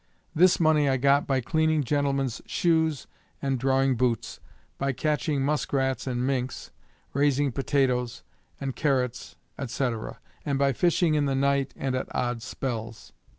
[0.33, 3.05] This money I got by cleaning gentlemen's shoes
[3.39, 4.39] and drawing boots,
[4.79, 6.71] by catching musk rats and minks,
[7.13, 8.23] raising potatoes
[8.59, 9.89] and carrots, &c.
[10.43, 13.13] and by fishing in the night, and at odd spells.